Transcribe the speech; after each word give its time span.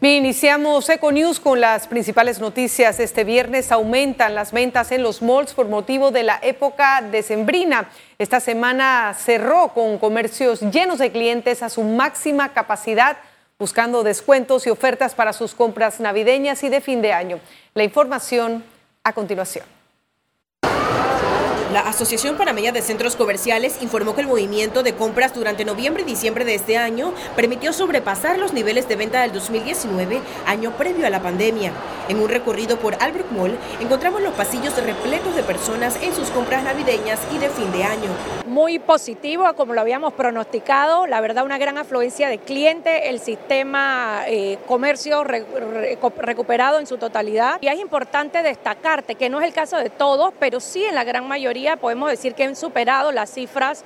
Bien, 0.00 0.24
iniciamos 0.24 0.88
Econews 0.88 1.40
con 1.40 1.60
las 1.60 1.86
principales 1.86 2.40
noticias. 2.40 2.98
Este 3.00 3.22
viernes 3.22 3.70
aumentan 3.70 4.34
las 4.34 4.50
ventas 4.50 4.92
en 4.92 5.02
los 5.02 5.20
malls 5.20 5.52
por 5.52 5.68
motivo 5.68 6.10
de 6.10 6.22
la 6.22 6.40
época 6.42 7.02
decembrina. 7.02 7.90
Esta 8.18 8.40
semana 8.40 9.14
cerró 9.18 9.74
con 9.74 9.98
comercios 9.98 10.62
llenos 10.62 11.00
de 11.00 11.12
clientes 11.12 11.62
a 11.62 11.68
su 11.68 11.82
máxima 11.82 12.54
capacidad, 12.54 13.18
buscando 13.58 14.02
descuentos 14.02 14.66
y 14.66 14.70
ofertas 14.70 15.14
para 15.14 15.34
sus 15.34 15.54
compras 15.54 16.00
navideñas 16.00 16.64
y 16.64 16.70
de 16.70 16.80
fin 16.80 17.02
de 17.02 17.12
año. 17.12 17.38
La 17.74 17.84
información 17.84 18.64
a 19.04 19.12
continuación. 19.12 19.79
La 21.72 21.82
Asociación 21.82 22.36
Panameña 22.36 22.72
de 22.72 22.82
Centros 22.82 23.14
Comerciales 23.14 23.80
informó 23.80 24.16
que 24.16 24.22
el 24.22 24.26
movimiento 24.26 24.82
de 24.82 24.96
compras 24.96 25.32
durante 25.32 25.64
noviembre 25.64 26.02
y 26.02 26.06
diciembre 26.06 26.44
de 26.44 26.56
este 26.56 26.76
año 26.76 27.14
permitió 27.36 27.72
sobrepasar 27.72 28.40
los 28.40 28.52
niveles 28.52 28.88
de 28.88 28.96
venta 28.96 29.22
del 29.22 29.30
2019, 29.30 30.20
año 30.46 30.76
previo 30.76 31.06
a 31.06 31.10
la 31.10 31.22
pandemia. 31.22 31.72
En 32.08 32.18
un 32.18 32.28
recorrido 32.28 32.76
por 32.80 32.96
Albrook 33.00 33.30
Mall, 33.30 33.56
encontramos 33.80 34.20
los 34.20 34.34
pasillos 34.34 34.74
repletos 34.82 35.36
de 35.36 35.44
personas 35.44 35.94
en 36.02 36.12
sus 36.12 36.30
compras 36.30 36.64
navideñas 36.64 37.20
y 37.32 37.38
de 37.38 37.48
fin 37.48 37.70
de 37.70 37.84
año. 37.84 38.10
Muy 38.50 38.80
positivo, 38.80 39.44
como 39.54 39.74
lo 39.74 39.80
habíamos 39.80 40.12
pronosticado, 40.12 41.06
la 41.06 41.20
verdad 41.20 41.44
una 41.44 41.56
gran 41.56 41.78
afluencia 41.78 42.28
de 42.28 42.38
clientes, 42.38 43.02
el 43.04 43.20
sistema 43.20 44.24
eh, 44.26 44.58
comercio 44.66 45.22
recuperado 45.22 46.80
en 46.80 46.88
su 46.88 46.98
totalidad. 46.98 47.58
Y 47.60 47.68
es 47.68 47.78
importante 47.78 48.42
destacarte 48.42 49.14
que 49.14 49.28
no 49.28 49.40
es 49.40 49.46
el 49.46 49.52
caso 49.52 49.76
de 49.76 49.88
todos, 49.88 50.34
pero 50.40 50.58
sí 50.58 50.84
en 50.84 50.96
la 50.96 51.04
gran 51.04 51.28
mayoría 51.28 51.76
podemos 51.76 52.10
decir 52.10 52.34
que 52.34 52.42
han 52.42 52.56
superado 52.56 53.12
las 53.12 53.30
cifras 53.30 53.84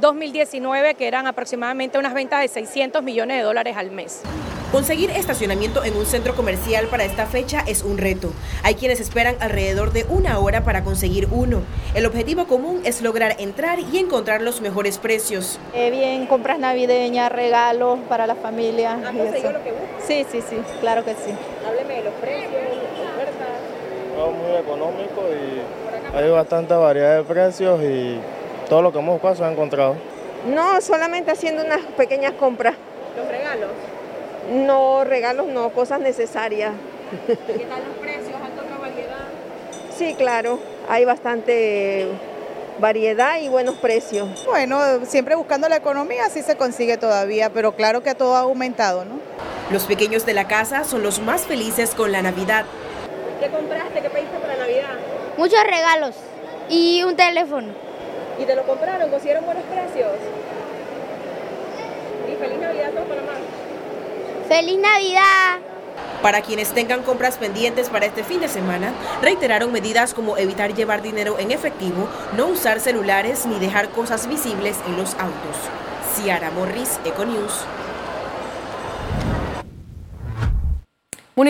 2019, 0.00 0.90
eh, 0.90 0.94
que 0.96 1.06
eran 1.06 1.28
aproximadamente 1.28 1.96
unas 1.96 2.14
ventas 2.14 2.40
de 2.40 2.48
600 2.48 3.00
millones 3.00 3.36
de 3.36 3.44
dólares 3.44 3.76
al 3.76 3.92
mes. 3.92 4.22
Conseguir 4.74 5.10
estacionamiento 5.10 5.84
en 5.84 5.96
un 5.96 6.04
centro 6.04 6.34
comercial 6.34 6.88
para 6.88 7.04
esta 7.04 7.26
fecha 7.26 7.62
es 7.64 7.84
un 7.84 7.96
reto. 7.96 8.32
Hay 8.64 8.74
quienes 8.74 8.98
esperan 8.98 9.36
alrededor 9.38 9.92
de 9.92 10.04
una 10.08 10.40
hora 10.40 10.64
para 10.64 10.82
conseguir 10.82 11.28
uno. 11.30 11.62
El 11.94 12.06
objetivo 12.06 12.48
común 12.48 12.80
es 12.84 13.00
lograr 13.00 13.36
entrar 13.38 13.78
y 13.78 13.98
encontrar 13.98 14.42
los 14.42 14.60
mejores 14.60 14.98
precios. 14.98 15.60
Eh, 15.74 15.92
bien, 15.92 16.26
compras 16.26 16.58
navideñas, 16.58 17.30
regalos 17.30 18.00
para 18.08 18.26
la 18.26 18.34
familia. 18.34 18.94
¿Ha 18.94 19.12
conseguido 19.12 19.52
lo 19.52 19.62
que 19.62 19.70
busca? 19.70 20.06
Sí, 20.08 20.26
sí, 20.28 20.42
sí, 20.50 20.56
claro 20.80 21.04
que 21.04 21.12
sí. 21.12 21.30
Hábleme 21.64 21.94
de 21.94 22.04
los 22.06 22.14
precios, 22.14 22.50
ofertas. 23.14 23.48
Todo 24.16 24.30
muy 24.32 24.56
económico 24.56 25.22
y 25.30 26.16
hay 26.16 26.30
bastante 26.30 26.74
variedad 26.74 27.18
de 27.18 27.22
precios 27.22 27.80
y 27.80 28.18
todo 28.68 28.82
lo 28.82 28.92
que 28.92 28.98
hemos 28.98 29.12
buscado 29.12 29.36
se 29.36 29.44
ha 29.44 29.52
encontrado. 29.52 29.94
No, 30.52 30.80
solamente 30.80 31.30
haciendo 31.30 31.64
unas 31.64 31.82
pequeñas 31.96 32.32
compras. 32.32 32.74
¿Los 33.16 33.28
regalos? 33.28 33.70
No, 34.52 35.04
regalos 35.04 35.46
no, 35.46 35.70
cosas 35.70 36.00
necesarias. 36.00 36.72
¿Qué 37.26 37.36
tal 37.36 37.82
los 37.86 37.96
precios? 38.00 38.34
¿Hay 38.34 38.52
otra 38.58 38.78
variedad? 38.78 39.24
Sí, 39.96 40.14
claro, 40.14 40.58
hay 40.88 41.04
bastante 41.04 42.08
variedad 42.78 43.40
y 43.40 43.48
buenos 43.48 43.76
precios. 43.76 44.44
Bueno, 44.46 44.78
siempre 45.06 45.34
buscando 45.34 45.68
la 45.68 45.76
economía 45.76 46.28
sí 46.28 46.42
se 46.42 46.56
consigue 46.56 46.96
todavía, 46.96 47.50
pero 47.50 47.72
claro 47.72 48.02
que 48.02 48.14
todo 48.14 48.36
ha 48.36 48.40
aumentado, 48.40 49.04
¿no? 49.04 49.18
Los 49.70 49.84
pequeños 49.84 50.26
de 50.26 50.34
la 50.34 50.46
casa 50.46 50.84
son 50.84 51.02
los 51.02 51.20
más 51.20 51.42
felices 51.42 51.94
con 51.94 52.12
la 52.12 52.20
Navidad. 52.20 52.64
¿Qué 53.40 53.48
compraste? 53.48 54.00
¿Qué 54.02 54.10
pediste 54.10 54.38
para 54.38 54.56
Navidad? 54.56 54.94
Muchos 55.36 55.62
regalos 55.64 56.14
y 56.68 57.02
un 57.02 57.16
teléfono. 57.16 57.68
¿Y 58.38 58.44
te 58.44 58.56
lo 58.56 58.62
compraron? 58.64 59.08
¿Consiguieron 59.10 59.44
buenos 59.44 59.64
precios? 59.64 60.10
Y 62.30 62.36
feliz 62.36 62.58
Navidad 62.58 62.88
a 62.88 63.04
Panamá. 63.04 63.43
¡Feliz 64.48 64.78
Navidad! 64.78 65.58
Para 66.20 66.42
quienes 66.42 66.72
tengan 66.72 67.02
compras 67.02 67.38
pendientes 67.38 67.88
para 67.88 68.06
este 68.06 68.24
fin 68.24 68.40
de 68.40 68.48
semana, 68.48 68.92
reiteraron 69.22 69.72
medidas 69.72 70.12
como 70.12 70.36
evitar 70.36 70.74
llevar 70.74 71.00
dinero 71.00 71.38
en 71.38 71.50
efectivo, 71.50 72.08
no 72.36 72.48
usar 72.48 72.80
celulares 72.80 73.46
ni 73.46 73.58
dejar 73.58 73.88
cosas 73.90 74.26
visibles 74.28 74.76
en 74.86 74.96
los 74.98 75.14
autos. 75.14 75.56
Ciara 76.14 76.50
Morris, 76.50 77.00
Econews. 77.04 77.64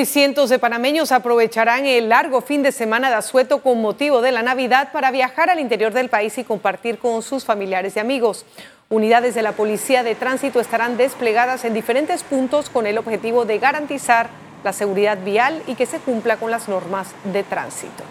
Cientos 0.06 0.50
de 0.50 0.58
panameños 0.58 1.12
aprovecharán 1.12 1.86
el 1.86 2.08
largo 2.08 2.40
fin 2.40 2.62
de 2.62 2.72
semana 2.72 3.08
de 3.08 3.16
asueto 3.16 3.62
con 3.62 3.80
motivo 3.80 4.20
de 4.20 4.32
la 4.32 4.42
Navidad 4.42 4.90
para 4.92 5.10
viajar 5.10 5.50
al 5.50 5.60
interior 5.60 5.92
del 5.92 6.08
país 6.08 6.36
y 6.36 6.44
compartir 6.44 6.98
con 6.98 7.22
sus 7.22 7.44
familiares 7.44 7.96
y 7.96 8.00
amigos. 8.00 8.44
Unidades 8.94 9.34
de 9.34 9.42
la 9.42 9.50
Policía 9.50 10.04
de 10.04 10.14
Tránsito 10.14 10.60
estarán 10.60 10.96
desplegadas 10.96 11.64
en 11.64 11.74
diferentes 11.74 12.22
puntos 12.22 12.70
con 12.70 12.86
el 12.86 12.96
objetivo 12.96 13.44
de 13.44 13.58
garantizar 13.58 14.28
la 14.62 14.72
seguridad 14.72 15.18
vial 15.24 15.64
y 15.66 15.74
que 15.74 15.84
se 15.84 15.98
cumpla 15.98 16.36
con 16.36 16.52
las 16.52 16.68
normas 16.68 17.08
de 17.24 17.42
tránsito. 17.42 18.04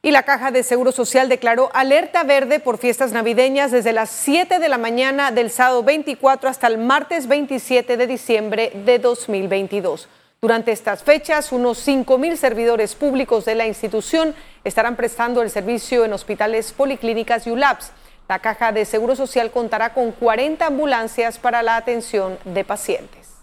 Y 0.00 0.10
la 0.10 0.22
Caja 0.22 0.50
de 0.50 0.62
Seguro 0.62 0.90
Social 0.90 1.28
declaró 1.28 1.68
alerta 1.74 2.24
verde 2.24 2.60
por 2.60 2.78
fiestas 2.78 3.12
navideñas 3.12 3.70
desde 3.70 3.92
las 3.92 4.08
7 4.08 4.58
de 4.58 4.68
la 4.70 4.78
mañana 4.78 5.32
del 5.32 5.50
sábado 5.50 5.82
24 5.82 6.48
hasta 6.48 6.66
el 6.66 6.78
martes 6.78 7.28
27 7.28 7.98
de 7.98 8.06
diciembre 8.06 8.72
de 8.86 8.98
2022. 8.98 10.08
Durante 10.42 10.70
estas 10.70 11.02
fechas, 11.02 11.50
unos 11.50 11.78
5 11.78 12.18
mil 12.18 12.36
servidores 12.36 12.94
públicos 12.94 13.46
de 13.46 13.54
la 13.54 13.66
institución 13.66 14.34
estarán 14.64 14.94
prestando 14.94 15.40
el 15.40 15.48
servicio 15.48 16.04
en 16.04 16.12
hospitales, 16.12 16.72
policlínicas 16.72 17.46
y 17.46 17.50
ULAPS. 17.50 17.92
La 18.28 18.40
Caja 18.40 18.70
de 18.70 18.84
Seguro 18.84 19.16
Social 19.16 19.50
contará 19.50 19.94
con 19.94 20.12
40 20.12 20.66
ambulancias 20.66 21.38
para 21.38 21.62
la 21.62 21.76
atención 21.76 22.38
de 22.44 22.64
pacientes. 22.64 23.36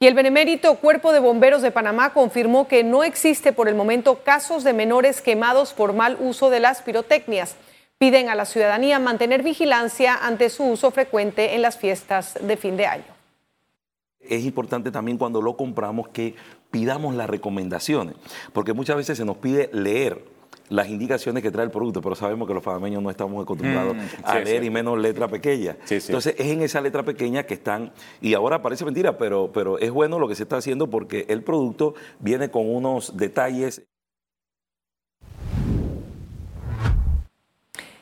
Y 0.00 0.06
el 0.06 0.14
Benemérito 0.14 0.74
Cuerpo 0.76 1.12
de 1.12 1.18
Bomberos 1.20 1.62
de 1.62 1.70
Panamá 1.70 2.12
confirmó 2.12 2.66
que 2.66 2.82
no 2.84 3.04
existe 3.04 3.52
por 3.52 3.68
el 3.68 3.74
momento 3.74 4.22
casos 4.24 4.64
de 4.64 4.72
menores 4.72 5.20
quemados 5.20 5.72
por 5.72 5.92
mal 5.92 6.16
uso 6.20 6.50
de 6.50 6.60
las 6.60 6.82
pirotecnias. 6.82 7.56
Piden 7.98 8.28
a 8.28 8.36
la 8.36 8.44
ciudadanía 8.44 9.00
mantener 9.00 9.42
vigilancia 9.42 10.14
ante 10.14 10.50
su 10.50 10.64
uso 10.64 10.92
frecuente 10.92 11.56
en 11.56 11.62
las 11.62 11.78
fiestas 11.78 12.38
de 12.40 12.56
fin 12.56 12.76
de 12.76 12.86
año. 12.86 13.18
Es 14.20 14.44
importante 14.44 14.92
también 14.92 15.18
cuando 15.18 15.42
lo 15.42 15.56
compramos 15.56 16.08
que 16.08 16.36
pidamos 16.70 17.14
las 17.16 17.28
recomendaciones, 17.28 18.14
porque 18.52 18.72
muchas 18.72 18.96
veces 18.96 19.18
se 19.18 19.24
nos 19.24 19.38
pide 19.38 19.68
leer 19.72 20.22
las 20.68 20.88
indicaciones 20.88 21.42
que 21.42 21.50
trae 21.50 21.64
el 21.64 21.70
producto, 21.70 22.00
pero 22.02 22.14
sabemos 22.14 22.46
que 22.46 22.54
los 22.54 22.62
panameños 22.62 23.02
no 23.02 23.10
estamos 23.10 23.42
acostumbrados 23.42 23.96
mm, 23.96 24.00
a 24.24 24.38
leer 24.40 24.64
y 24.64 24.70
menos 24.70 24.98
letra 24.98 25.28
pequeña. 25.28 25.76
Entonces 25.88 26.34
es 26.38 26.46
en 26.46 26.62
esa 26.62 26.80
letra 26.80 27.02
pequeña 27.04 27.44
que 27.44 27.54
están, 27.54 27.92
y 28.20 28.34
ahora 28.34 28.62
parece 28.62 28.84
mentira, 28.84 29.18
pero, 29.18 29.50
pero 29.52 29.78
es 29.78 29.90
bueno 29.90 30.18
lo 30.18 30.28
que 30.28 30.34
se 30.34 30.44
está 30.44 30.58
haciendo 30.58 30.88
porque 30.88 31.26
el 31.28 31.42
producto 31.42 31.94
viene 32.20 32.50
con 32.50 32.72
unos 32.72 33.16
detalles. 33.16 33.82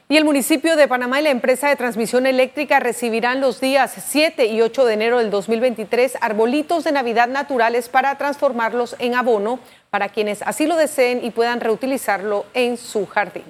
Y 0.09 0.17
el 0.17 0.25
municipio 0.25 0.77
de 0.77 0.87
Panamá 0.87 1.19
y 1.19 1.25
la 1.25 1.31
empresa 1.31 1.69
de 1.69 1.75
transmisión 1.75 2.27
eléctrica 2.27 2.78
recibirán 2.78 3.41
los 3.41 3.61
días 3.61 3.93
7 4.06 4.47
y 4.47 4.62
8 4.62 4.84
de 4.84 4.94
enero 4.94 5.19
del 5.19 5.31
2023 5.31 6.19
arbolitos 6.21 6.84
de 6.84 6.93
Navidad 6.93 7.27
naturales 7.27 7.89
para 7.89 8.17
transformarlos 8.17 8.94
en 9.00 9.17
abono 9.17 9.59
para 9.91 10.11
quienes 10.11 10.43
así 10.43 10.67
lo 10.67 10.77
deseen 10.77 11.25
y 11.25 11.33
puedan 11.33 11.59
reutilizarlo 11.59 12.47
en 12.55 12.77
su 12.77 13.05
jardín. 13.06 13.43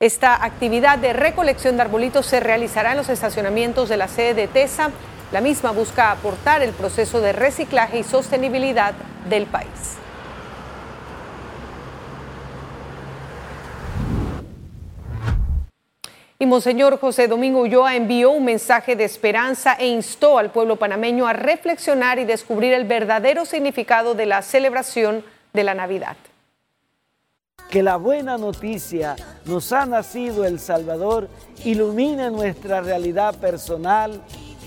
Esta 0.00 0.42
actividad 0.42 0.96
de 0.96 1.12
recolección 1.12 1.76
de 1.76 1.82
arbolitos 1.82 2.24
se 2.24 2.40
realizará 2.40 2.92
en 2.92 2.96
los 2.96 3.10
estacionamientos 3.10 3.90
de 3.90 3.98
la 3.98 4.08
sede 4.08 4.32
de 4.32 4.48
TESA. 4.48 4.90
La 5.32 5.42
misma 5.42 5.72
busca 5.72 6.10
aportar 6.10 6.62
el 6.62 6.72
proceso 6.72 7.20
de 7.20 7.34
reciclaje 7.34 7.98
y 7.98 8.04
sostenibilidad 8.04 8.94
del 9.28 9.44
país. 9.44 9.98
Y 16.36 16.46
Monseñor 16.46 16.98
José 16.98 17.28
Domingo 17.28 17.60
Ulloa 17.60 17.94
envió 17.94 18.32
un 18.32 18.44
mensaje 18.44 18.96
de 18.96 19.04
esperanza 19.04 19.74
e 19.74 19.86
instó 19.86 20.38
al 20.38 20.50
pueblo 20.50 20.76
panameño 20.76 21.28
a 21.28 21.32
reflexionar 21.32 22.18
y 22.18 22.24
descubrir 22.24 22.72
el 22.72 22.84
verdadero 22.84 23.44
significado 23.44 24.14
de 24.16 24.26
la 24.26 24.42
celebración 24.42 25.24
de 25.52 25.62
la 25.62 25.74
Navidad. 25.74 26.16
Que 27.70 27.84
la 27.84 27.96
buena 27.96 28.36
noticia 28.36 29.14
nos 29.44 29.72
ha 29.72 29.86
nacido 29.86 30.44
el 30.44 30.58
Salvador 30.58 31.28
ilumine 31.64 32.30
nuestra 32.30 32.80
realidad 32.80 33.36
personal, 33.36 34.20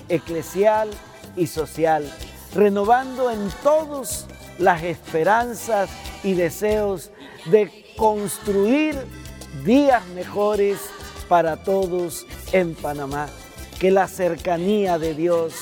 eclesial 0.07 0.89
y 1.35 1.47
social, 1.47 2.09
renovando 2.55 3.29
en 3.29 3.49
todos 3.61 4.25
las 4.57 4.83
esperanzas 4.83 5.89
y 6.23 6.33
deseos 6.33 7.11
de 7.51 7.93
construir 7.97 8.95
días 9.65 10.05
mejores 10.07 10.79
para 11.27 11.57
todos 11.57 12.25
en 12.51 12.75
Panamá. 12.75 13.27
Que 13.79 13.91
la 13.91 14.07
cercanía 14.07 14.97
de 14.97 15.13
Dios 15.13 15.53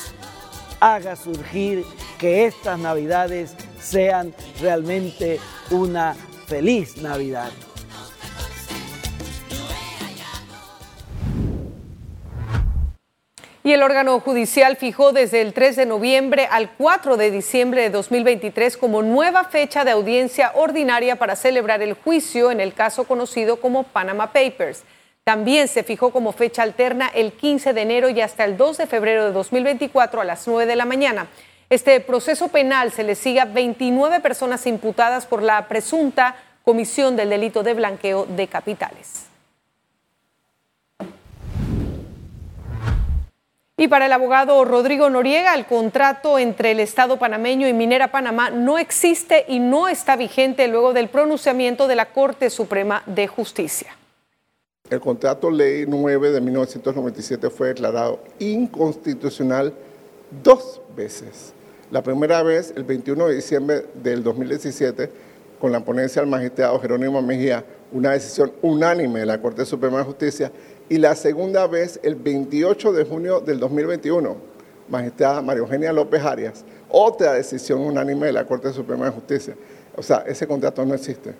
haga 0.80 1.16
surgir 1.16 1.84
que 2.18 2.46
estas 2.46 2.78
navidades 2.78 3.54
sean 3.80 4.34
realmente 4.60 5.38
una 5.70 6.16
feliz 6.46 6.96
Navidad. 6.98 7.50
Y 13.66 13.72
el 13.72 13.82
órgano 13.82 14.20
judicial 14.20 14.76
fijó 14.76 15.10
desde 15.10 15.40
el 15.40 15.52
3 15.52 15.74
de 15.74 15.86
noviembre 15.86 16.46
al 16.48 16.70
4 16.76 17.16
de 17.16 17.32
diciembre 17.32 17.82
de 17.82 17.90
2023 17.90 18.76
como 18.76 19.02
nueva 19.02 19.42
fecha 19.42 19.84
de 19.84 19.90
audiencia 19.90 20.52
ordinaria 20.54 21.16
para 21.16 21.34
celebrar 21.34 21.82
el 21.82 21.94
juicio 21.94 22.52
en 22.52 22.60
el 22.60 22.74
caso 22.74 23.08
conocido 23.08 23.56
como 23.56 23.82
Panama 23.82 24.32
Papers. 24.32 24.84
También 25.26 25.66
se 25.66 25.82
fijó 25.82 26.12
como 26.12 26.30
fecha 26.30 26.62
alterna 26.62 27.10
el 27.12 27.32
15 27.32 27.72
de 27.72 27.82
enero 27.82 28.08
y 28.08 28.20
hasta 28.20 28.44
el 28.44 28.56
2 28.56 28.76
de 28.76 28.86
febrero 28.86 29.24
de 29.24 29.32
2024 29.32 30.20
a 30.20 30.24
las 30.24 30.46
9 30.46 30.66
de 30.66 30.76
la 30.76 30.84
mañana. 30.84 31.26
Este 31.68 31.98
proceso 31.98 32.46
penal 32.46 32.92
se 32.92 33.02
le 33.02 33.16
sigue 33.16 33.40
a 33.40 33.44
29 33.44 34.20
personas 34.20 34.64
imputadas 34.68 35.26
por 35.26 35.42
la 35.42 35.66
presunta 35.66 36.36
comisión 36.62 37.16
del 37.16 37.30
delito 37.30 37.64
de 37.64 37.74
blanqueo 37.74 38.24
de 38.24 38.46
capitales. 38.46 39.26
Y 43.76 43.88
para 43.88 44.06
el 44.06 44.12
abogado 44.12 44.64
Rodrigo 44.64 45.10
Noriega, 45.10 45.56
el 45.56 45.66
contrato 45.66 46.38
entre 46.38 46.70
el 46.70 46.78
Estado 46.78 47.18
panameño 47.18 47.66
y 47.66 47.72
Minera 47.72 48.12
Panamá 48.12 48.50
no 48.50 48.78
existe 48.78 49.44
y 49.48 49.58
no 49.58 49.88
está 49.88 50.14
vigente 50.14 50.68
luego 50.68 50.92
del 50.92 51.08
pronunciamiento 51.08 51.88
de 51.88 51.96
la 51.96 52.12
Corte 52.12 52.48
Suprema 52.48 53.02
de 53.06 53.26
Justicia. 53.26 53.96
El 54.88 55.00
contrato 55.00 55.50
ley 55.50 55.84
9 55.84 56.30
de 56.30 56.40
1997 56.40 57.50
fue 57.50 57.68
declarado 57.68 58.20
inconstitucional 58.38 59.72
dos 60.44 60.80
veces. 60.96 61.52
La 61.90 62.04
primera 62.04 62.42
vez, 62.44 62.72
el 62.76 62.84
21 62.84 63.26
de 63.26 63.34
diciembre 63.34 63.86
del 64.00 64.22
2017, 64.22 65.10
con 65.60 65.72
la 65.72 65.84
ponencia 65.84 66.22
del 66.22 66.30
magistrado 66.30 66.78
Jerónimo 66.78 67.20
Mejía, 67.20 67.64
una 67.90 68.12
decisión 68.12 68.52
unánime 68.62 69.20
de 69.20 69.26
la 69.26 69.40
Corte 69.40 69.64
Suprema 69.64 69.98
de 69.98 70.04
Justicia, 70.04 70.52
y 70.88 70.98
la 70.98 71.16
segunda 71.16 71.66
vez 71.66 71.98
el 72.04 72.14
28 72.14 72.92
de 72.92 73.04
junio 73.04 73.40
del 73.40 73.58
2021, 73.58 74.36
magistrada 74.88 75.42
María 75.42 75.62
Eugenia 75.62 75.92
López 75.92 76.22
Arias, 76.22 76.64
otra 76.88 77.32
decisión 77.32 77.80
unánime 77.80 78.26
de 78.26 78.32
la 78.34 78.46
Corte 78.46 78.72
Suprema 78.72 79.06
de 79.06 79.10
Justicia. 79.10 79.56
O 79.96 80.02
sea, 80.02 80.18
ese 80.28 80.46
contrato 80.46 80.84
no 80.84 80.94
existe. 80.94 81.34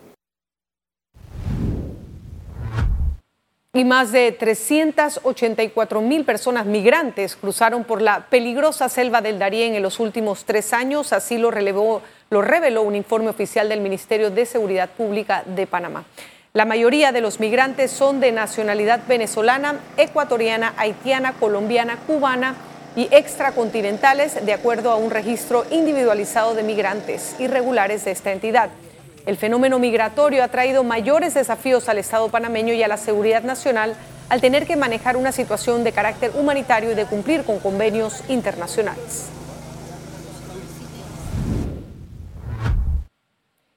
Y 3.76 3.84
más 3.84 4.10
de 4.10 4.32
384 4.32 6.00
mil 6.00 6.24
personas 6.24 6.64
migrantes 6.64 7.36
cruzaron 7.36 7.84
por 7.84 8.00
la 8.00 8.24
peligrosa 8.30 8.88
selva 8.88 9.20
del 9.20 9.38
Darién 9.38 9.74
en 9.74 9.82
los 9.82 10.00
últimos 10.00 10.46
tres 10.46 10.72
años, 10.72 11.12
así 11.12 11.36
lo, 11.36 11.50
relevó, 11.50 12.00
lo 12.30 12.40
reveló 12.40 12.80
un 12.80 12.94
informe 12.94 13.28
oficial 13.28 13.68
del 13.68 13.82
Ministerio 13.82 14.30
de 14.30 14.46
Seguridad 14.46 14.88
Pública 14.88 15.42
de 15.44 15.66
Panamá. 15.66 16.06
La 16.54 16.64
mayoría 16.64 17.12
de 17.12 17.20
los 17.20 17.38
migrantes 17.38 17.90
son 17.90 18.18
de 18.18 18.32
nacionalidad 18.32 19.00
venezolana, 19.06 19.78
ecuatoriana, 19.98 20.72
haitiana, 20.78 21.34
colombiana, 21.34 21.98
cubana 22.06 22.54
y 22.96 23.08
extracontinentales, 23.10 24.46
de 24.46 24.54
acuerdo 24.54 24.90
a 24.90 24.96
un 24.96 25.10
registro 25.10 25.66
individualizado 25.70 26.54
de 26.54 26.62
migrantes 26.62 27.36
irregulares 27.38 28.06
de 28.06 28.12
esta 28.12 28.32
entidad. 28.32 28.70
El 29.26 29.36
fenómeno 29.36 29.80
migratorio 29.80 30.44
ha 30.44 30.48
traído 30.48 30.84
mayores 30.84 31.34
desafíos 31.34 31.88
al 31.88 31.98
Estado 31.98 32.28
panameño 32.28 32.72
y 32.72 32.84
a 32.84 32.88
la 32.88 32.96
seguridad 32.96 33.42
nacional 33.42 33.96
al 34.28 34.40
tener 34.40 34.68
que 34.68 34.76
manejar 34.76 35.16
una 35.16 35.32
situación 35.32 35.82
de 35.82 35.90
carácter 35.90 36.30
humanitario 36.36 36.92
y 36.92 36.94
de 36.94 37.06
cumplir 37.06 37.42
con 37.42 37.58
convenios 37.58 38.22
internacionales. 38.28 39.26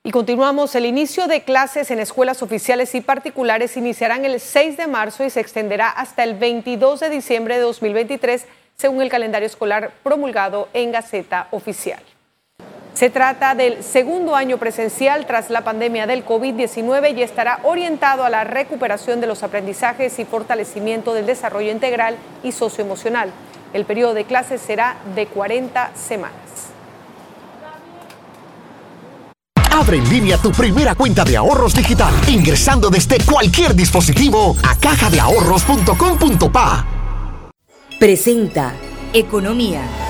Y 0.03 0.11
continuamos, 0.11 0.75
el 0.75 0.85
inicio 0.85 1.27
de 1.27 1.41
clases 1.41 1.89
en 1.89 1.99
escuelas 1.99 2.43
oficiales 2.43 2.93
y 2.93 3.01
particulares 3.01 3.75
iniciarán 3.75 4.25
el 4.25 4.39
6 4.39 4.77
de 4.77 4.85
marzo 4.85 5.23
y 5.23 5.31
se 5.31 5.39
extenderá 5.39 5.89
hasta 5.89 6.23
el 6.23 6.35
22 6.35 6.99
de 6.99 7.09
diciembre 7.09 7.55
de 7.55 7.61
2023, 7.61 8.45
según 8.77 9.01
el 9.01 9.09
calendario 9.09 9.47
escolar 9.47 9.93
promulgado 10.03 10.69
en 10.73 10.91
Gaceta 10.91 11.47
Oficial. 11.51 12.01
Se 12.93 13.09
trata 13.09 13.55
del 13.55 13.83
segundo 13.83 14.35
año 14.35 14.57
presencial 14.57 15.25
tras 15.25 15.49
la 15.49 15.63
pandemia 15.63 16.05
del 16.05 16.25
COVID-19 16.25 17.17
y 17.17 17.23
estará 17.23 17.61
orientado 17.63 18.25
a 18.25 18.29
la 18.29 18.43
recuperación 18.43 19.21
de 19.21 19.27
los 19.27 19.43
aprendizajes 19.43 20.19
y 20.19 20.25
fortalecimiento 20.25 21.13
del 21.13 21.25
desarrollo 21.25 21.71
integral 21.71 22.17
y 22.43 22.51
socioemocional. 22.51 23.31
El 23.73 23.85
periodo 23.85 24.15
de 24.15 24.25
clases 24.25 24.59
será 24.61 24.97
de 25.15 25.27
40 25.27 25.91
semanas. 25.95 26.33
Abre 29.71 29.97
en 29.97 30.09
línea 30.09 30.37
tu 30.37 30.51
primera 30.51 30.95
cuenta 30.95 31.23
de 31.23 31.37
ahorros 31.37 31.73
digital 31.73 32.13
ingresando 32.27 32.89
desde 32.89 33.23
cualquier 33.23 33.73
dispositivo 33.75 34.57
a 34.61 34.75
cajadeahorros.com.pa. 34.75 36.85
Presenta 37.97 38.73
Economía. 39.13 40.08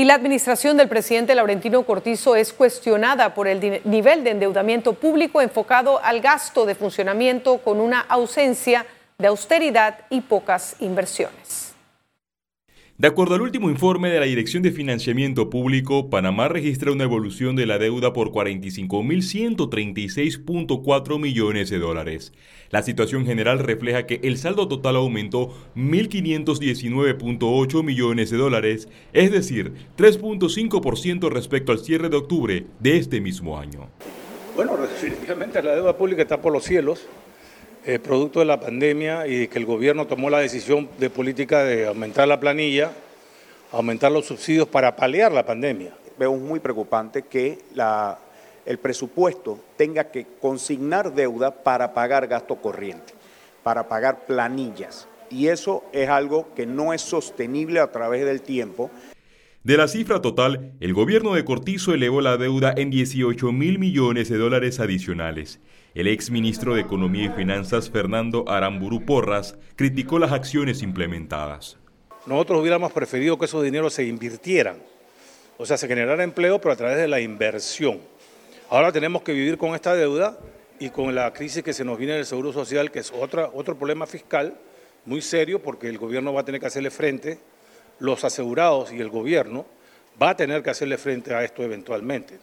Y 0.00 0.06
la 0.06 0.14
administración 0.14 0.78
del 0.78 0.88
presidente 0.88 1.34
Laurentino 1.34 1.82
Cortizo 1.82 2.34
es 2.34 2.54
cuestionada 2.54 3.34
por 3.34 3.46
el 3.46 3.82
nivel 3.84 4.24
de 4.24 4.30
endeudamiento 4.30 4.94
público 4.94 5.42
enfocado 5.42 6.02
al 6.02 6.22
gasto 6.22 6.64
de 6.64 6.74
funcionamiento 6.74 7.58
con 7.58 7.82
una 7.82 8.00
ausencia 8.00 8.86
de 9.18 9.26
austeridad 9.26 9.98
y 10.08 10.22
pocas 10.22 10.74
inversiones. 10.80 11.69
De 13.00 13.08
acuerdo 13.08 13.34
al 13.34 13.40
último 13.40 13.70
informe 13.70 14.10
de 14.10 14.20
la 14.20 14.26
Dirección 14.26 14.62
de 14.62 14.72
Financiamiento 14.72 15.48
Público, 15.48 16.10
Panamá 16.10 16.48
registra 16.48 16.92
una 16.92 17.04
evolución 17.04 17.56
de 17.56 17.64
la 17.64 17.78
deuda 17.78 18.12
por 18.12 18.30
45.136.4 18.30 21.18
millones 21.18 21.70
de 21.70 21.78
dólares. 21.78 22.34
La 22.68 22.82
situación 22.82 23.24
general 23.24 23.60
refleja 23.60 24.04
que 24.04 24.20
el 24.22 24.36
saldo 24.36 24.68
total 24.68 24.96
aumentó 24.96 25.48
1.519.8 25.76 27.82
millones 27.82 28.28
de 28.28 28.36
dólares, 28.36 28.86
es 29.14 29.32
decir, 29.32 29.72
3.5% 29.96 31.30
respecto 31.30 31.72
al 31.72 31.78
cierre 31.78 32.10
de 32.10 32.18
octubre 32.18 32.66
de 32.80 32.98
este 32.98 33.22
mismo 33.22 33.58
año. 33.58 33.88
Bueno, 34.54 34.76
definitivamente 34.76 35.62
la 35.62 35.74
deuda 35.74 35.96
pública 35.96 36.20
está 36.20 36.42
por 36.42 36.52
los 36.52 36.64
cielos. 36.64 37.08
Eh, 37.86 37.98
producto 37.98 38.40
de 38.40 38.44
la 38.44 38.60
pandemia 38.60 39.26
y 39.26 39.48
que 39.48 39.58
el 39.58 39.64
gobierno 39.64 40.06
tomó 40.06 40.28
la 40.28 40.40
decisión 40.40 40.86
de 40.98 41.08
política 41.08 41.64
de 41.64 41.86
aumentar 41.86 42.28
la 42.28 42.38
planilla, 42.38 42.92
aumentar 43.72 44.12
los 44.12 44.26
subsidios 44.26 44.68
para 44.68 44.94
paliar 44.94 45.32
la 45.32 45.46
pandemia. 45.46 45.94
Veo 46.18 46.36
muy 46.36 46.60
preocupante 46.60 47.22
que 47.22 47.58
el 48.66 48.78
presupuesto 48.78 49.58
tenga 49.78 50.10
que 50.10 50.26
consignar 50.42 51.14
deuda 51.14 51.50
para 51.50 51.94
pagar 51.94 52.26
gasto 52.26 52.56
corriente, 52.56 53.14
para 53.62 53.88
pagar 53.88 54.26
planillas. 54.26 55.08
Y 55.30 55.46
eso 55.46 55.82
es 55.94 56.10
algo 56.10 56.52
que 56.54 56.66
no 56.66 56.92
es 56.92 57.00
sostenible 57.00 57.80
a 57.80 57.90
través 57.90 58.26
del 58.26 58.42
tiempo. 58.42 58.90
De 59.64 59.78
la 59.78 59.88
cifra 59.88 60.20
total, 60.20 60.72
el 60.80 60.92
gobierno 60.92 61.32
de 61.32 61.46
Cortizo 61.46 61.94
elevó 61.94 62.20
la 62.20 62.36
deuda 62.36 62.74
en 62.76 62.90
18 62.90 63.52
mil 63.52 63.78
millones 63.78 64.28
de 64.28 64.36
dólares 64.36 64.80
adicionales. 64.80 65.60
El 65.92 66.06
ex 66.06 66.30
ministro 66.30 66.76
de 66.76 66.82
Economía 66.82 67.24
y 67.24 67.28
Finanzas, 67.30 67.90
Fernando 67.90 68.44
Aramburu 68.48 69.04
Porras, 69.04 69.56
criticó 69.74 70.20
las 70.20 70.30
acciones 70.30 70.82
implementadas. 70.82 71.78
Nosotros 72.26 72.60
hubiéramos 72.60 72.92
preferido 72.92 73.36
que 73.36 73.46
esos 73.46 73.64
dineros 73.64 73.94
se 73.94 74.04
invirtieran, 74.04 74.76
o 75.58 75.66
sea, 75.66 75.76
se 75.76 75.88
generara 75.88 76.22
empleo, 76.22 76.60
pero 76.60 76.74
a 76.74 76.76
través 76.76 76.96
de 76.96 77.08
la 77.08 77.18
inversión. 77.18 77.98
Ahora 78.68 78.92
tenemos 78.92 79.22
que 79.22 79.32
vivir 79.32 79.58
con 79.58 79.74
esta 79.74 79.96
deuda 79.96 80.38
y 80.78 80.90
con 80.90 81.12
la 81.12 81.32
crisis 81.32 81.64
que 81.64 81.72
se 81.72 81.84
nos 81.84 81.98
viene 81.98 82.14
del 82.14 82.24
Seguro 82.24 82.52
Social, 82.52 82.92
que 82.92 83.00
es 83.00 83.12
otro 83.12 83.76
problema 83.76 84.06
fiscal 84.06 84.54
muy 85.06 85.20
serio, 85.20 85.60
porque 85.60 85.88
el 85.88 85.98
gobierno 85.98 86.32
va 86.32 86.42
a 86.42 86.44
tener 86.44 86.60
que 86.60 86.68
hacerle 86.68 86.92
frente, 86.92 87.40
los 87.98 88.22
asegurados 88.22 88.92
y 88.92 89.00
el 89.00 89.08
gobierno 89.08 89.66
va 90.22 90.30
a 90.30 90.36
tener 90.36 90.62
que 90.62 90.70
hacerle 90.70 90.98
frente 90.98 91.34
a 91.34 91.42
esto 91.42 91.64
eventualmente. 91.64 92.38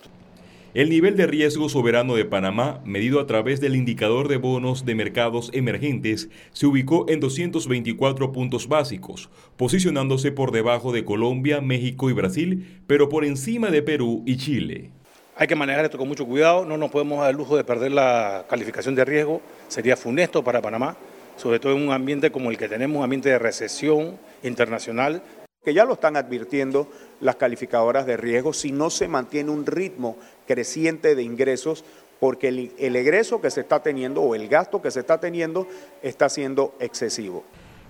El 0.77 0.91
nivel 0.91 1.17
de 1.17 1.25
riesgo 1.25 1.69
soberano 1.69 2.13
de 2.13 2.23
Panamá, 2.23 2.81
medido 2.85 3.19
a 3.19 3.25
través 3.25 3.59
del 3.59 3.75
indicador 3.75 4.27
de 4.27 4.37
bonos 4.37 4.85
de 4.85 4.93
mercados 4.93 5.49
emergentes, 5.55 6.29
se 6.53 6.67
ubicó 6.67 7.07
en 7.09 7.19
224 7.19 8.31
puntos 8.31 8.67
básicos, 8.67 9.31
posicionándose 9.57 10.31
por 10.31 10.51
debajo 10.51 10.91
de 10.91 11.03
Colombia, 11.03 11.61
México 11.61 12.11
y 12.11 12.13
Brasil, 12.13 12.79
pero 12.85 13.09
por 13.09 13.25
encima 13.25 13.71
de 13.71 13.81
Perú 13.81 14.21
y 14.27 14.37
Chile. 14.37 14.91
Hay 15.35 15.47
que 15.47 15.55
manejar 15.55 15.85
esto 15.85 15.97
con 15.97 16.07
mucho 16.07 16.27
cuidado, 16.27 16.63
no 16.63 16.77
nos 16.77 16.91
podemos 16.91 17.21
dar 17.21 17.31
el 17.31 17.37
lujo 17.37 17.57
de 17.57 17.63
perder 17.63 17.93
la 17.93 18.45
calificación 18.47 18.93
de 18.93 19.03
riesgo, 19.03 19.41
sería 19.69 19.97
funesto 19.97 20.43
para 20.43 20.61
Panamá, 20.61 20.95
sobre 21.37 21.59
todo 21.59 21.75
en 21.75 21.87
un 21.87 21.91
ambiente 21.91 22.29
como 22.29 22.51
el 22.51 22.57
que 22.59 22.69
tenemos, 22.69 22.97
un 22.97 23.03
ambiente 23.03 23.29
de 23.29 23.39
recesión 23.39 24.19
internacional. 24.43 25.23
Que 25.67 25.73
ya 25.73 25.83
lo 25.83 25.95
están 25.95 26.15
advirtiendo 26.15 26.87
las 27.19 27.35
calificadoras 27.35 28.05
de 28.05 28.15
riesgo 28.15 28.53
si 28.53 28.71
no 28.71 28.89
se 28.89 29.09
mantiene 29.09 29.51
un 29.51 29.65
ritmo 29.65 30.15
creciente 30.47 31.13
de 31.13 31.23
ingresos 31.23 31.83
porque 32.21 32.47
el, 32.47 32.71
el, 32.77 32.95
egreso 32.95 33.41
que 33.41 33.51
se 33.51 33.59
está 33.59 33.83
teniendo 33.83 34.21
o 34.21 34.33
el 34.33 34.47
gasto 34.47 34.81
que 34.81 34.91
se 34.91 35.01
está 35.01 35.19
teniendo 35.19 35.67
está 36.01 36.29
siendo 36.29 36.73
excesivo. 36.79 37.43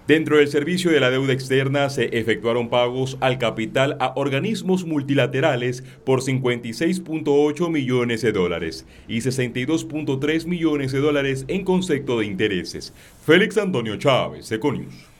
Dentro 0.07 0.37
del 0.37 0.47
servicio 0.47 0.89
de 0.89 0.99
la 0.99 1.11
deuda 1.11 1.33
externa 1.33 1.91
se 1.91 2.05
efectuaron 2.17 2.67
pagos 2.69 3.15
al 3.21 3.37
capital 3.37 3.95
a 3.99 4.13
organismos 4.15 4.83
multilaterales 4.83 5.83
por 6.03 6.21
56.8 6.21 7.69
millones 7.69 8.23
de 8.23 8.31
dólares 8.31 8.87
y 9.07 9.19
62.3 9.19 10.47
millones 10.47 10.93
de 10.93 10.99
dólares 10.99 11.45
en 11.47 11.63
concepto 11.63 12.17
de 12.17 12.25
intereses. 12.25 12.91
Félix 13.23 13.55
Antonio 13.59 13.97
Chávez, 13.97 14.51
Econius. 14.51 15.16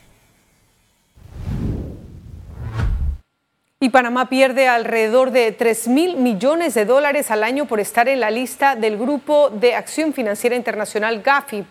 Y 3.80 3.90
Panamá 3.90 4.28
pierde 4.28 4.68
alrededor 4.68 5.30
de 5.30 5.52
3 5.52 5.88
mil 5.90 6.18
millones 6.18 6.74
de 6.74 6.86
dólares 6.86 7.30
al 7.30 7.44
año 7.44 7.66
por 7.66 7.80
estar 7.80 8.08
en 8.08 8.20
la 8.20 8.32
lista 8.32 8.76
del 8.76 8.98
Grupo 8.98 9.52
de 9.52 9.76
Acción 9.76 10.14
Financiera 10.14 10.56
Internacional 10.56 11.22
GAFI. 11.22 11.64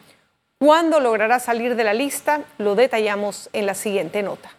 ¿Cuándo 0.61 1.01
logrará 1.01 1.41
salir 1.41 1.75
de 1.75 1.83
la 1.83 1.95
lista? 1.95 2.43
Lo 2.59 2.77
detallamos 2.77 3.51
en 3.53 3.67
la 3.67 3.75
siguiente 3.75 4.23
nota. 4.23 4.51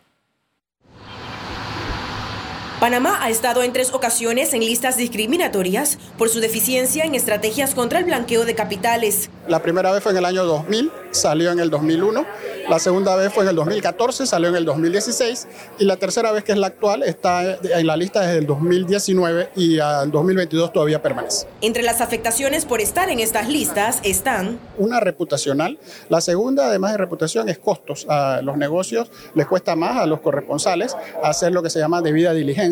Panamá 2.80 3.18
ha 3.24 3.32
estado 3.32 3.64
en 3.64 3.74
tres 3.74 3.92
ocasiones 3.92 4.54
en 4.54 4.60
listas 4.60 4.98
discriminatorias 4.98 5.98
por 6.16 6.30
su 6.30 6.40
deficiencia 6.40 7.06
en 7.06 7.16
estrategias 7.16 7.74
contra 7.74 7.98
el 7.98 8.06
blanqueo 8.06 8.46
de 8.46 8.54
capitales. 8.54 9.32
La 9.48 9.64
primera 9.64 9.92
vez 9.92 10.04
fue 10.04 10.12
en 10.12 10.20
el 10.20 10.26
año 10.26 10.46
2000, 10.46 10.92
salió 11.10 11.52
en 11.52 11.60
el 11.60 11.72
2001. 11.72 12.24
La 12.70 12.78
segunda 12.78 13.16
vez 13.16 13.34
fue 13.34 13.46
en 13.46 13.50
el 13.50 13.56
2014, 13.56 14.28
salió 14.28 14.50
en 14.50 14.58
el 14.58 14.66
2016. 14.66 15.48
Y 15.80 15.86
la 15.86 15.96
tercera 15.96 16.32
vez, 16.32 16.44
que 16.44 16.52
es 16.52 16.58
la 16.60 16.68
actual, 16.68 17.02
está 17.02 17.58
en 17.64 17.88
la 17.88 17.98
lista 17.98 18.22
desde 18.22 18.40
el 18.40 18.46
2019 18.46 19.50
y 19.56 19.80
al 19.80 20.12
2022 20.12 20.72
todavía 20.72 21.02
permanece. 21.02 21.48
Entre 21.62 21.82
las 21.82 22.02
afectaciones 22.02 22.66
por 22.66 22.80
estar 22.82 23.10
en 23.10 23.20
estas 23.20 23.48
listas 23.48 24.02
están... 24.04 24.60
Una 24.78 25.00
reputacional. 25.00 25.80
La 26.10 26.22
segunda, 26.22 26.68
además 26.68 26.92
de 26.92 26.98
reputación, 26.98 27.50
es 27.50 27.58
costos. 27.58 28.06
A 28.08 28.42
los 28.44 28.56
negocios 28.58 29.10
les 29.34 29.48
cuesta 29.48 29.76
más 29.76 29.98
a 29.98 30.06
los 30.06 30.20
corresponsales 30.20 30.96
hacer 31.24 31.54
lo 31.54 31.64
que 31.64 31.72
se 31.72 31.80
llama 31.80 32.02
debida 32.02 32.34
diligencia 32.34 32.67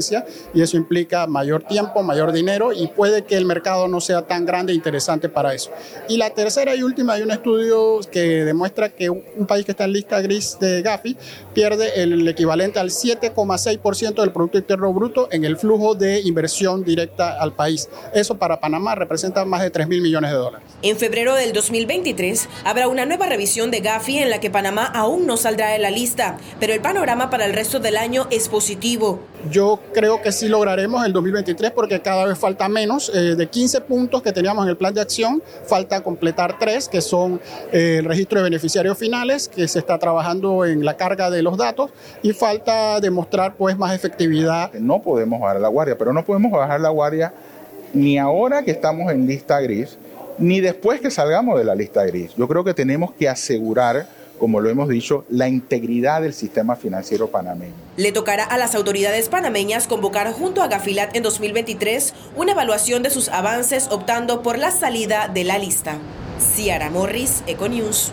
y 0.53 0.61
eso 0.61 0.77
implica 0.77 1.27
mayor 1.27 1.63
tiempo, 1.63 2.03
mayor 2.03 2.31
dinero 2.31 2.73
y 2.73 2.87
puede 2.87 3.23
que 3.23 3.35
el 3.35 3.45
mercado 3.45 3.87
no 3.87 4.01
sea 4.01 4.23
tan 4.23 4.45
grande 4.45 4.73
e 4.73 4.75
interesante 4.75 5.29
para 5.29 5.53
eso. 5.53 5.71
Y 6.09 6.17
la 6.17 6.29
tercera 6.29 6.75
y 6.75 6.83
última, 6.83 7.13
hay 7.13 7.21
un 7.21 7.31
estudio 7.31 7.99
que 8.11 8.45
demuestra 8.45 8.89
que 8.89 9.09
un 9.09 9.45
país 9.47 9.65
que 9.65 9.71
está 9.71 9.85
en 9.85 9.93
lista 9.93 10.21
gris 10.21 10.57
de 10.59 10.81
Gafi 10.81 11.17
pierde 11.53 12.01
el 12.01 12.27
equivalente 12.27 12.79
al 12.79 12.89
7,6% 12.89 14.15
del 14.15 14.31
Producto 14.31 14.57
Interno 14.57 14.93
Bruto 14.93 15.27
en 15.31 15.45
el 15.45 15.57
flujo 15.57 15.95
de 15.95 16.21
inversión 16.21 16.83
directa 16.83 17.39
al 17.39 17.53
país. 17.53 17.89
Eso 18.13 18.37
para 18.37 18.59
Panamá 18.59 18.95
representa 18.95 19.45
más 19.45 19.61
de 19.61 19.69
3 19.69 19.87
mil 19.87 20.01
millones 20.01 20.31
de 20.31 20.37
dólares. 20.37 20.67
En 20.81 20.97
febrero 20.97 21.35
del 21.35 21.53
2023 21.53 22.47
habrá 22.63 22.87
una 22.87 23.05
nueva 23.05 23.27
revisión 23.27 23.71
de 23.71 23.79
Gafi 23.79 24.17
en 24.17 24.29
la 24.29 24.39
que 24.39 24.49
Panamá 24.49 24.85
aún 24.85 25.25
no 25.25 25.37
saldrá 25.37 25.69
de 25.69 25.79
la 25.79 25.91
lista, 25.91 26.37
pero 26.59 26.73
el 26.73 26.81
panorama 26.81 27.29
para 27.29 27.45
el 27.45 27.53
resto 27.53 27.79
del 27.79 27.97
año 27.97 28.27
es 28.31 28.49
positivo. 28.49 29.19
Yo 29.51 29.79
creo 29.93 30.21
que 30.21 30.31
sí 30.31 30.47
lograremos 30.47 31.05
el 31.05 31.13
2023 31.13 31.71
porque 31.71 31.99
cada 32.01 32.25
vez 32.25 32.37
falta 32.37 32.67
menos. 32.67 33.11
Eh, 33.13 33.35
de 33.35 33.47
15 33.47 33.81
puntos 33.81 34.21
que 34.21 34.31
teníamos 34.31 34.63
en 34.65 34.69
el 34.69 34.77
plan 34.77 34.93
de 34.93 35.01
acción, 35.01 35.41
falta 35.65 36.01
completar 36.01 36.57
tres, 36.57 36.89
que 36.89 37.01
son 37.01 37.39
eh, 37.71 37.97
el 37.99 38.05
registro 38.05 38.39
de 38.39 38.45
beneficiarios 38.45 38.97
finales, 38.97 39.47
que 39.47 39.67
se 39.67 39.79
está 39.79 39.99
trabajando 39.99 40.65
en 40.65 40.83
la 40.83 40.97
carga 40.97 41.29
de 41.29 41.41
los 41.41 41.57
datos, 41.57 41.91
y 42.23 42.33
falta 42.33 42.99
demostrar 42.99 43.55
pues 43.55 43.77
más 43.77 43.93
efectividad. 43.93 44.73
No 44.73 45.01
podemos 45.01 45.39
bajar 45.39 45.59
la 45.59 45.67
guardia, 45.67 45.97
pero 45.97 46.11
no 46.13 46.25
podemos 46.25 46.51
bajar 46.51 46.79
la 46.79 46.89
guardia 46.89 47.33
ni 47.93 48.17
ahora 48.17 48.63
que 48.63 48.71
estamos 48.71 49.11
en 49.11 49.25
lista 49.25 49.59
gris, 49.61 49.97
ni 50.37 50.59
después 50.59 50.99
que 50.99 51.09
salgamos 51.09 51.57
de 51.57 51.63
la 51.63 51.75
lista 51.75 52.03
gris. 52.05 52.31
Yo 52.35 52.47
creo 52.47 52.63
que 52.63 52.73
tenemos 52.73 53.13
que 53.13 53.29
asegurar 53.29 54.07
como 54.37 54.59
lo 54.59 54.69
hemos 54.69 54.89
dicho, 54.89 55.25
la 55.29 55.47
integridad 55.47 56.21
del 56.21 56.33
sistema 56.33 56.75
financiero 56.75 57.27
panameño. 57.27 57.73
Le 57.97 58.11
tocará 58.11 58.43
a 58.43 58.57
las 58.57 58.75
autoridades 58.75 59.29
panameñas 59.29 59.87
convocar 59.87 60.31
junto 60.31 60.61
a 60.61 60.67
Gafilat 60.67 61.15
en 61.15 61.23
2023 61.23 62.13
una 62.35 62.51
evaluación 62.51 63.03
de 63.03 63.09
sus 63.09 63.29
avances 63.29 63.87
optando 63.91 64.41
por 64.41 64.57
la 64.57 64.71
salida 64.71 65.27
de 65.27 65.43
la 65.43 65.57
lista. 65.57 65.97
Ciara 66.39 66.89
Morris, 66.89 67.43
Econews. 67.47 68.11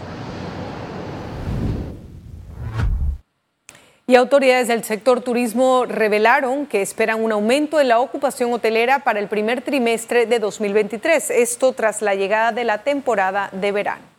Y 4.07 4.17
autoridades 4.17 4.69
del 4.69 4.85
sector 4.85 5.23
turismo 5.23 5.87
revelaron 5.87 6.67
que 6.67 6.83
esperan 6.83 7.25
un 7.25 7.33
aumento 7.33 7.81
en 7.81 7.89
la 7.89 8.01
ocupación 8.01 8.53
hotelera 8.53 8.99
para 8.99 9.21
el 9.21 9.29
primer 9.29 9.63
trimestre 9.63 10.27
de 10.27 10.39
2023, 10.39 11.31
esto 11.31 11.73
tras 11.73 12.03
la 12.03 12.15
llegada 12.15 12.53
de 12.53 12.65
la 12.65 12.83
temporada 12.83 13.49
de 13.53 13.73
verano. 13.73 14.12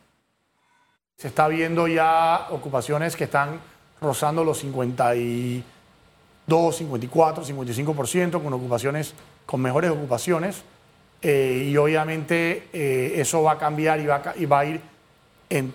Se 1.24 1.30
está 1.30 1.48
viendo 1.48 1.88
ya 1.88 2.48
ocupaciones 2.50 3.16
que 3.16 3.24
están 3.24 3.62
rozando 4.02 4.44
los 4.44 4.58
52, 4.60 5.64
54, 6.76 7.46
55%, 7.46 8.44
con 8.44 8.52
ocupaciones, 8.52 9.14
con 9.46 9.62
mejores 9.62 9.92
ocupaciones. 9.92 10.64
Eh, 11.22 11.70
y 11.70 11.78
obviamente 11.78 12.68
eh, 12.74 13.14
eso 13.16 13.42
va 13.42 13.54
a 13.54 13.58
cambiar 13.58 14.02
y 14.02 14.06
va 14.06 14.16
a, 14.18 14.34
y 14.36 14.46
va 14.46 14.60
a 14.60 14.66
ir 14.66 14.82
en, 15.50 15.74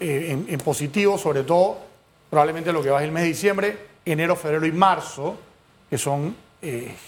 eh, 0.00 0.28
en, 0.30 0.46
en 0.48 0.60
positivo, 0.60 1.18
sobre 1.18 1.42
todo 1.42 1.76
probablemente 2.30 2.72
lo 2.72 2.82
que 2.82 2.88
va 2.88 3.00
ser 3.00 3.08
el 3.08 3.12
mes 3.12 3.24
de 3.24 3.28
diciembre, 3.28 3.78
enero, 4.02 4.34
febrero 4.34 4.64
y 4.64 4.72
marzo, 4.72 5.36
que 5.90 5.98
son 5.98 6.34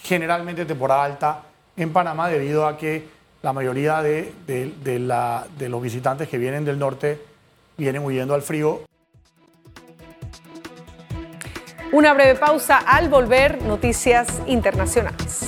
generalmente 0.02 0.66
temporada 0.66 1.04
alta 1.04 1.42
en 1.74 1.90
Panamá 1.90 2.28
debido 2.28 2.66
a 2.66 2.76
que 2.76 3.08
la 3.40 3.54
mayoría 3.54 4.02
de, 4.02 4.34
de, 4.46 4.98
la, 4.98 5.46
de 5.58 5.70
los 5.70 5.80
visitantes 5.80 6.28
que 6.28 6.36
vienen 6.36 6.66
del 6.66 6.78
norte 6.78 7.27
vienen 7.78 8.04
huyendo 8.04 8.34
al 8.34 8.42
frío. 8.42 8.80
Una 11.92 12.12
breve 12.12 12.34
pausa 12.34 12.76
al 12.76 13.08
volver, 13.08 13.62
noticias 13.62 14.28
internacionales. 14.46 15.47